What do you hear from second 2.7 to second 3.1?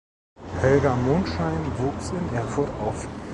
auf.